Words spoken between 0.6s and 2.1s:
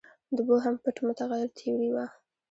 پټ متغیر تیوري وه.